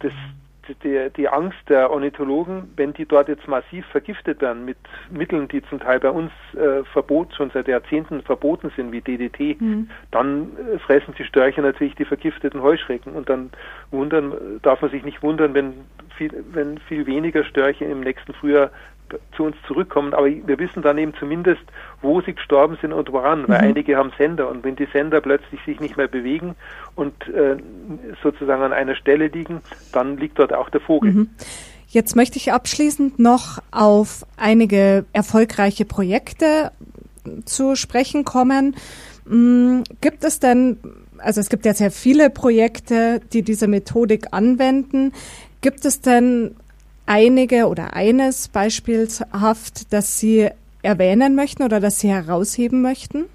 das, 0.00 0.12
die, 0.82 1.10
die 1.16 1.28
Angst 1.28 1.58
der 1.68 1.90
Ornithologen, 1.90 2.70
wenn 2.76 2.92
die 2.92 3.06
dort 3.06 3.28
jetzt 3.28 3.46
massiv 3.48 3.86
vergiftet 3.86 4.40
werden 4.40 4.64
mit 4.64 4.78
Mitteln, 5.10 5.48
die 5.48 5.62
zum 5.62 5.80
Teil 5.80 6.00
bei 6.00 6.10
uns 6.10 6.30
äh, 6.54 6.84
verbot, 6.92 7.34
schon 7.34 7.50
seit 7.50 7.68
Jahrzehnten 7.68 8.22
verboten 8.22 8.70
sind, 8.76 8.92
wie 8.92 9.00
DDT, 9.00 9.60
mhm. 9.60 9.90
dann 10.10 10.50
äh, 10.74 10.78
fressen 10.78 11.14
die 11.18 11.24
Störche 11.24 11.62
natürlich 11.62 11.94
die 11.94 12.04
vergifteten 12.04 12.62
Heuschrecken. 12.62 13.12
Und 13.12 13.28
dann 13.28 13.50
wundern, 13.90 14.32
darf 14.62 14.82
man 14.82 14.90
sich 14.90 15.04
nicht 15.04 15.22
wundern, 15.22 15.54
wenn 15.54 15.74
viel, 16.16 16.32
wenn 16.52 16.78
viel 16.78 17.06
weniger 17.06 17.44
Störche 17.44 17.84
im 17.84 18.00
nächsten 18.00 18.32
Frühjahr 18.34 18.70
zu 19.36 19.44
uns 19.44 19.56
zurückkommen, 19.66 20.14
aber 20.14 20.26
wir 20.26 20.58
wissen 20.58 20.82
dann 20.82 20.98
eben 20.98 21.14
zumindest, 21.18 21.62
wo 22.02 22.20
sie 22.20 22.34
gestorben 22.34 22.76
sind 22.80 22.92
und 22.92 23.12
woran, 23.12 23.46
weil 23.48 23.58
mhm. 23.58 23.68
einige 23.68 23.96
haben 23.96 24.12
Sender 24.18 24.48
und 24.48 24.64
wenn 24.64 24.76
die 24.76 24.88
Sender 24.92 25.20
plötzlich 25.20 25.60
sich 25.64 25.80
nicht 25.80 25.96
mehr 25.96 26.08
bewegen 26.08 26.54
und 26.94 27.14
äh, 27.28 27.56
sozusagen 28.22 28.62
an 28.62 28.72
einer 28.72 28.96
Stelle 28.96 29.28
liegen, 29.28 29.60
dann 29.92 30.16
liegt 30.16 30.38
dort 30.38 30.52
auch 30.52 30.70
der 30.70 30.80
Vogel. 30.80 31.12
Mhm. 31.12 31.30
Jetzt 31.88 32.16
möchte 32.16 32.36
ich 32.36 32.52
abschließend 32.52 33.18
noch 33.18 33.58
auf 33.70 34.26
einige 34.36 35.04
erfolgreiche 35.12 35.84
Projekte 35.84 36.72
zu 37.44 37.76
sprechen 37.76 38.24
kommen. 38.24 38.76
Mm, 39.24 39.82
gibt 40.00 40.24
es 40.24 40.40
denn, 40.40 40.78
also 41.18 41.40
es 41.40 41.48
gibt 41.48 41.64
ja 41.64 41.74
sehr 41.74 41.90
viele 41.90 42.30
Projekte, 42.30 43.20
die 43.32 43.42
diese 43.42 43.68
Methodik 43.68 44.28
anwenden. 44.32 45.12
Gibt 45.60 45.84
es 45.84 46.00
denn 46.00 46.56
einige 47.06 47.66
oder 47.66 47.94
eines 47.94 48.48
beispielhaft, 48.48 49.92
das 49.92 50.18
Sie 50.18 50.50
erwähnen 50.82 51.34
möchten 51.34 51.62
oder 51.62 51.80
das 51.80 52.00
Sie 52.00 52.08
herausheben 52.08 52.82
möchten? 52.82 53.26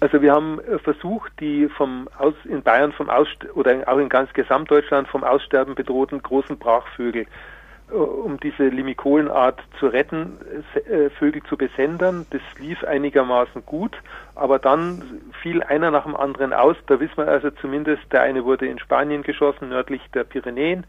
Also 0.00 0.20
wir 0.20 0.32
haben 0.32 0.60
äh, 0.60 0.78
versucht, 0.78 1.32
die 1.40 1.68
vom 1.68 2.08
Aus, 2.18 2.34
in 2.44 2.62
Bayern 2.62 2.92
vom 2.92 3.08
Aus, 3.08 3.28
oder 3.54 3.82
auch 3.86 3.98
in 3.98 4.08
ganz 4.08 4.32
Gesamtdeutschland 4.34 5.08
vom 5.08 5.24
Aussterben 5.24 5.74
bedrohten 5.74 6.22
großen 6.22 6.58
Brachvögel, 6.58 7.26
äh, 7.90 7.94
um 7.94 8.38
diese 8.38 8.68
Limikolenart 8.68 9.58
zu 9.80 9.86
retten, 9.86 10.38
äh, 10.74 11.08
Vögel 11.10 11.42
zu 11.44 11.56
besendern. 11.56 12.26
Das 12.30 12.42
lief 12.58 12.84
einigermaßen 12.84 13.64
gut, 13.64 13.96
aber 14.34 14.58
dann 14.58 15.02
fiel 15.42 15.62
einer 15.62 15.90
nach 15.90 16.04
dem 16.04 16.14
anderen 16.14 16.52
aus. 16.52 16.76
Da 16.88 17.00
wissen 17.00 17.16
wir 17.16 17.28
also 17.28 17.50
zumindest, 17.50 18.02
der 18.12 18.20
eine 18.20 18.44
wurde 18.44 18.66
in 18.66 18.78
Spanien 18.78 19.22
geschossen, 19.22 19.70
nördlich 19.70 20.02
der 20.12 20.24
Pyrenäen 20.24 20.84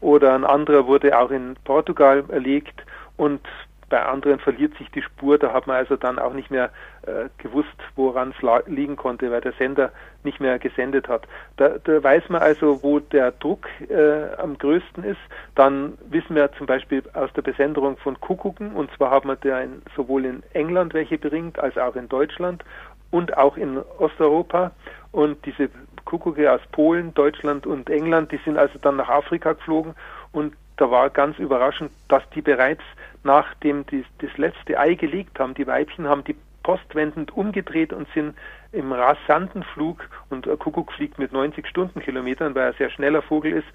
oder 0.00 0.34
ein 0.34 0.44
anderer 0.44 0.86
wurde 0.86 1.18
auch 1.18 1.30
in 1.30 1.56
Portugal 1.64 2.24
erlegt 2.28 2.84
und 3.16 3.40
bei 3.88 4.04
anderen 4.04 4.38
verliert 4.38 4.76
sich 4.76 4.90
die 4.90 5.02
Spur. 5.02 5.38
Da 5.38 5.52
hat 5.52 5.66
man 5.66 5.76
also 5.76 5.96
dann 5.96 6.18
auch 6.18 6.34
nicht 6.34 6.50
mehr 6.50 6.70
äh, 7.02 7.28
gewusst, 7.38 7.76
woran 7.96 8.34
es 8.36 8.66
liegen 8.66 8.96
konnte, 8.96 9.30
weil 9.30 9.40
der 9.40 9.52
Sender 9.52 9.92
nicht 10.24 10.40
mehr 10.40 10.58
gesendet 10.58 11.08
hat. 11.08 11.26
Da, 11.56 11.76
da 11.82 12.02
weiß 12.02 12.28
man 12.28 12.42
also, 12.42 12.82
wo 12.82 13.00
der 13.00 13.32
Druck 13.32 13.66
äh, 13.88 14.34
am 14.36 14.58
größten 14.58 15.04
ist. 15.04 15.20
Dann 15.54 15.96
wissen 16.10 16.36
wir 16.36 16.52
zum 16.52 16.66
Beispiel 16.66 17.02
aus 17.14 17.32
der 17.34 17.42
Besenderung 17.42 17.96
von 17.96 18.20
Kuckucken, 18.20 18.72
und 18.72 18.90
zwar 18.96 19.10
haben 19.10 19.28
wir 19.28 19.36
da 19.36 19.60
in, 19.60 19.82
sowohl 19.96 20.26
in 20.26 20.42
England 20.52 20.92
welche 20.94 21.18
beringt, 21.18 21.58
als 21.58 21.78
auch 21.78 21.96
in 21.96 22.08
Deutschland 22.08 22.64
und 23.10 23.36
auch 23.36 23.56
in 23.56 23.78
Osteuropa. 23.98 24.72
Und 25.12 25.44
diese 25.46 25.70
Kuckucke 26.08 26.50
aus 26.50 26.62
Polen, 26.72 27.12
Deutschland 27.12 27.66
und 27.66 27.90
England, 27.90 28.32
die 28.32 28.40
sind 28.44 28.56
also 28.56 28.78
dann 28.78 28.96
nach 28.96 29.10
Afrika 29.10 29.52
geflogen 29.52 29.94
und 30.32 30.54
da 30.78 30.90
war 30.90 31.10
ganz 31.10 31.38
überraschend, 31.38 31.90
dass 32.08 32.22
die 32.30 32.40
bereits 32.40 32.82
nachdem 33.24 33.84
die 33.86 34.04
das 34.20 34.34
letzte 34.38 34.78
Ei 34.78 34.94
gelegt 34.94 35.38
haben, 35.38 35.52
die 35.52 35.66
Weibchen 35.66 36.08
haben 36.08 36.24
die 36.24 36.36
postwendend 36.62 37.36
umgedreht 37.36 37.92
und 37.92 38.08
sind 38.14 38.36
im 38.72 38.92
rasanten 38.92 39.62
Flug, 39.62 40.08
und 40.30 40.48
ein 40.48 40.58
Kuckuck 40.58 40.92
fliegt 40.92 41.18
mit 41.18 41.32
90 41.32 41.66
Stundenkilometern, 41.66 42.54
weil 42.54 42.68
er 42.68 42.72
sehr 42.74 42.90
schneller 42.90 43.22
Vogel 43.22 43.52
ist, 43.52 43.66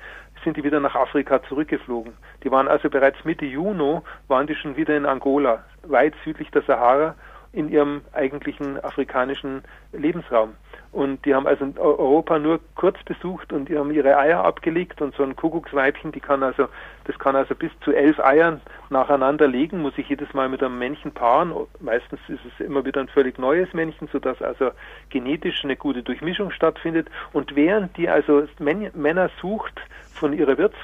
sind 0.44 0.58
die 0.58 0.64
wieder 0.64 0.80
nach 0.80 0.96
Afrika 0.96 1.42
zurückgeflogen. 1.44 2.14
Die 2.44 2.52
waren 2.52 2.68
also 2.68 2.90
bereits 2.90 3.24
Mitte 3.26 3.46
Juni, 3.46 4.02
waren 4.28 4.48
die 4.48 4.56
schon 4.56 4.76
wieder 4.76 4.96
in 4.98 5.06
Angola, 5.06 5.64
weit 5.84 6.14
südlich 6.24 6.50
der 6.52 6.64
Sahara, 6.64 7.16
in 7.54 7.70
ihrem 7.70 8.02
eigentlichen 8.12 8.84
afrikanischen 8.84 9.64
Lebensraum. 9.94 10.56
Und 10.92 11.26
die 11.26 11.34
haben 11.34 11.48
also 11.48 11.66
Europa 11.78 12.38
nur 12.38 12.60
kurz 12.76 13.02
besucht 13.04 13.52
und 13.52 13.68
die 13.68 13.78
haben 13.78 13.92
ihre 13.92 14.18
Eier 14.18 14.44
abgelegt 14.44 15.02
und 15.02 15.16
so 15.16 15.24
ein 15.24 15.36
Kuckucksweibchen, 15.36 16.12
die 16.12 16.20
kann 16.20 16.44
also, 16.44 16.68
das 17.06 17.18
kann 17.18 17.36
also 17.36 17.56
bis 17.56 17.72
zu 17.84 17.94
elf 17.94 18.20
Eiern 18.20 18.62
nacheinander 18.90 19.48
legen, 19.48 19.82
muss 19.82 19.96
sich 19.96 20.10
jedes 20.10 20.32
Mal 20.34 20.50
mit 20.50 20.62
einem 20.62 20.78
Männchen 20.78 21.12
paaren. 21.12 21.52
Meistens 21.80 22.20
ist 22.28 22.42
es 22.46 22.66
immer 22.66 22.86
wieder 22.86 23.02
ein 23.02 23.08
völlig 23.08 23.40
neues 23.40 23.74
Männchen, 23.74 24.08
sodass 24.12 24.40
also 24.42 24.70
genetisch 25.10 25.64
eine 25.64 25.76
gute 25.76 26.04
Durchmischung 26.04 26.52
stattfindet. 26.52 27.08
Und 27.34 27.56
während 27.56 27.98
die 27.98 28.10
also 28.10 28.48
Männer 28.60 29.30
sucht 29.42 29.80
von 30.14 30.34
ihrer 30.34 30.60
Wirts, 30.60 30.78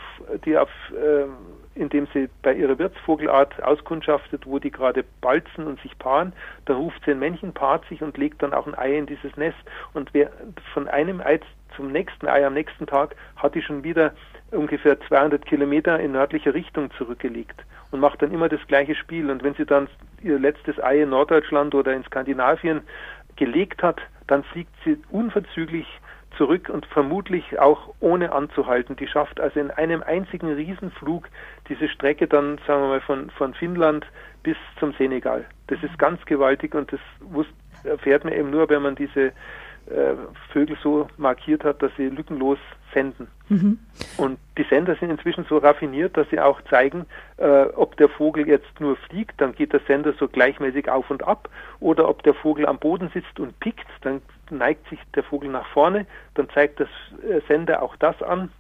die 0.44 0.58
auf 0.58 0.70
äh, 0.92 1.26
indem 1.80 2.08
sie 2.14 2.30
bei 2.42 2.54
ihrer 2.54 2.78
Wirtsvogelart 2.78 3.64
auskundschaftet, 3.64 4.46
wo 4.46 4.60
die 4.60 4.72
gerade 4.72 5.04
balzen 5.22 5.66
und 5.66 5.82
sich 5.82 5.98
paaren. 5.98 6.34
Da 6.66 6.76
ruft 6.76 7.04
sie 7.06 7.12
ein 7.12 7.20
Männchen, 7.20 7.54
paart 7.54 7.86
sich 7.88 8.02
und 8.02 8.18
legt 8.18 8.44
dann 8.44 8.54
auch 8.54 8.68
ein 8.68 8.78
Ei 8.78 8.98
in 8.98 9.06
dieses 9.06 9.36
Nest. 9.38 9.58
Und 9.94 10.14
wer 10.14 10.30
von 10.74 10.88
einem 10.88 11.22
Ei 11.22 11.40
zum 11.76 11.92
nächsten 11.92 12.28
Ei 12.28 12.46
am 12.46 12.54
nächsten 12.54 12.86
Tag 12.86 13.16
hat 13.38 13.56
die 13.56 13.62
schon 13.62 13.84
wieder 13.84 14.14
ungefähr 14.52 15.00
200 15.00 15.46
Kilometer 15.46 16.00
in 16.00 16.12
nördlicher 16.12 16.54
Richtung 16.54 16.92
zurückgelegt 16.92 17.64
und 17.92 18.00
macht 18.00 18.22
dann 18.22 18.34
immer 18.34 18.50
das 18.50 18.66
gleiche 18.68 18.96
Spiel. 18.96 19.30
Und 19.30 19.44
wenn 19.44 19.54
sie 19.56 19.66
dann 19.66 19.88
ihr 20.22 20.40
letztes 20.40 20.82
Ei 20.84 21.04
in 21.04 21.10
Norddeutschland 21.10 21.74
oder 21.74 21.94
in 21.94 22.04
Skandinavien 22.04 22.82
gelegt 23.36 23.82
hat, 23.82 24.02
dann 24.28 24.44
fliegt 24.44 24.74
sie 24.84 24.98
unverzüglich 25.10 25.88
zurück 26.40 26.70
und 26.70 26.86
vermutlich 26.86 27.60
auch 27.60 27.94
ohne 28.00 28.32
anzuhalten. 28.32 28.96
Die 28.96 29.08
schafft 29.08 29.42
also 29.42 29.60
in 29.60 29.72
einem 29.72 30.02
einzigen 30.02 30.54
Riesenflug 30.54 31.28
diese 31.68 31.90
Strecke 31.90 32.28
dann, 32.28 32.60
sagen 32.66 32.82
wir 32.82 32.88
mal, 32.88 33.02
von, 33.02 33.30
von 33.32 33.54
Finnland 33.54 34.06
bis 34.42 34.56
zum 34.80 34.94
Senegal. 34.94 35.46
Das 35.68 35.84
ist 35.84 36.00
ganz 36.00 36.26
gewaltig 36.26 36.74
und 36.74 36.94
das 36.94 37.46
erfährt 37.84 38.24
man 38.24 38.34
eben 38.34 38.50
nur, 38.52 38.70
wenn 38.70 38.82
man 38.82 38.96
diese 38.96 39.34
äh, 39.90 40.16
Vögel 40.54 40.78
so 40.82 41.10
markiert 41.18 41.66
hat, 41.66 41.84
dass 41.84 41.92
sie 41.98 42.08
lückenlos 42.08 42.58
senden. 42.94 43.28
Mhm. 43.50 43.80
Und 44.18 44.40
die 44.58 44.64
Sender 44.64 44.96
sind 44.96 45.10
inzwischen 45.10 45.46
so 45.50 45.58
raffiniert, 45.58 46.16
dass 46.16 46.30
sie 46.30 46.40
auch 46.40 46.62
zeigen, 46.70 47.06
äh, 47.38 47.64
ob 47.76 47.98
der 47.98 48.08
Vogel 48.08 48.48
jetzt 48.48 48.80
nur 48.80 48.96
fliegt, 48.96 49.42
dann 49.42 49.54
geht 49.54 49.74
der 49.74 49.82
Sender 49.88 50.14
so 50.18 50.28
gleichmäßig 50.28 50.90
auf 50.90 51.10
und 51.10 51.28
ab, 51.28 51.50
oder 51.80 52.08
ob 52.08 52.24
der 52.24 52.34
Vogel 52.34 52.66
am 52.66 52.80
Boden 52.80 53.10
sitzt 53.14 53.40
und 53.40 53.60
pickt, 53.60 53.88
dann 54.02 54.22
neigt 54.52 54.88
sich 54.90 55.00
der 55.16 55.24
Vogel 55.24 55.50
nach 55.50 55.68
vorne, 55.68 56.06
dann 56.36 56.50
zeigt 56.50 56.80
das 56.80 56.90
äh, 57.24 57.42
Sender 57.48 57.82
auch 57.82 57.96
das 57.98 58.22
an. 58.22 58.52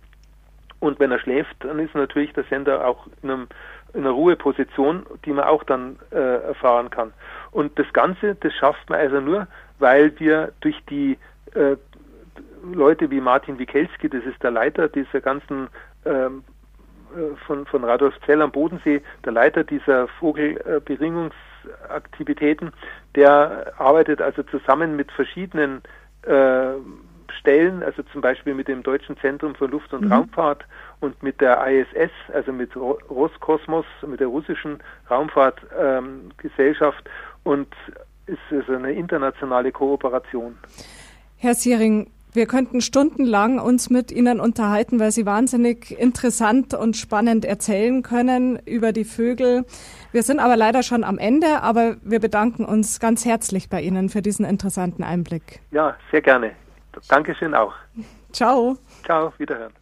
Und 0.79 0.99
wenn 0.99 1.11
er 1.11 1.19
schläft, 1.19 1.55
dann 1.59 1.79
ist 1.79 1.93
natürlich 1.93 2.33
der 2.33 2.45
Sender 2.45 2.87
auch 2.87 3.07
in, 3.21 3.29
einem, 3.29 3.47
in 3.93 4.01
einer 4.01 4.11
Ruheposition, 4.11 5.05
die 5.25 5.31
man 5.31 5.45
auch 5.45 5.63
dann 5.63 5.99
äh, 6.11 6.15
erfahren 6.15 6.89
kann. 6.89 7.13
Und 7.51 7.77
das 7.77 7.91
Ganze, 7.91 8.35
das 8.35 8.53
schafft 8.53 8.89
man 8.89 8.99
also 8.99 9.19
nur, 9.19 9.47
weil 9.79 10.17
wir 10.19 10.53
durch 10.61 10.77
die 10.89 11.17
äh, 11.53 11.75
Leute 12.63 13.09
wie 13.11 13.19
Martin 13.19 13.59
Wikelski, 13.59 14.09
das 14.09 14.23
ist 14.23 14.41
der 14.41 14.51
Leiter 14.51 14.87
dieser 14.87 15.21
ganzen 15.21 15.67
ähm, 16.05 16.43
äh, 17.15 17.35
von, 17.45 17.65
von 17.65 17.83
Radolf 17.83 18.13
Zell 18.25 18.41
am 18.41 18.51
Bodensee, 18.51 19.01
der 19.25 19.31
Leiter 19.31 19.63
dieser 19.63 20.07
Vogelberingungsaktivitäten, 21.89 22.71
der 23.15 23.73
arbeitet 23.77 24.21
also 24.21 24.43
zusammen 24.43 24.95
mit 24.95 25.11
verschiedenen 25.11 25.81
äh, 26.23 26.73
Stellen, 27.39 27.83
also 27.83 28.03
zum 28.11 28.21
Beispiel 28.21 28.53
mit 28.53 28.67
dem 28.67 28.83
Deutschen 28.83 29.17
Zentrum 29.17 29.55
für 29.55 29.67
Luft- 29.67 29.93
und 29.93 30.05
mhm. 30.05 30.11
Raumfahrt 30.11 30.65
und 30.99 31.21
mit 31.23 31.39
der 31.41 31.65
ISS, 31.67 32.11
also 32.33 32.51
mit 32.51 32.75
Roskosmos, 32.75 33.85
mit 34.05 34.19
der 34.19 34.27
russischen 34.27 34.79
Raumfahrtgesellschaft 35.09 37.05
ähm, 37.05 37.11
und 37.43 37.67
ist 38.25 38.39
also 38.51 38.73
eine 38.73 38.91
internationale 38.91 39.71
Kooperation. 39.71 40.57
Herr 41.37 41.53
Siering, 41.53 42.11
wir 42.31 42.45
könnten 42.45 42.81
stundenlang 42.81 43.57
uns 43.57 43.89
mit 43.89 44.11
Ihnen 44.11 44.39
unterhalten, 44.39 44.99
weil 44.99 45.11
Sie 45.11 45.25
wahnsinnig 45.25 45.97
interessant 45.97 46.75
und 46.75 46.95
spannend 46.95 47.43
erzählen 47.43 48.03
können 48.03 48.59
über 48.65 48.91
die 48.91 49.03
Vögel. 49.03 49.65
Wir 50.11 50.23
sind 50.23 50.39
aber 50.39 50.57
leider 50.57 50.81
schon 50.81 51.03
am 51.03 51.17
Ende, 51.19 51.61
aber 51.61 51.97
wir 52.01 52.19
bedanken 52.19 52.65
uns 52.65 52.99
ganz 52.99 53.25
herzlich 53.25 53.69
bei 53.69 53.81
Ihnen 53.81 54.09
für 54.09 54.21
diesen 54.21 54.45
interessanten 54.45 55.03
Einblick. 55.03 55.61
Ja, 55.71 55.95
sehr 56.11 56.21
gerne. 56.21 56.51
Dankeschön 57.07 57.53
auch. 57.53 57.73
Ciao. 58.31 58.77
Ciao, 59.03 59.31
wiederhören. 59.37 59.73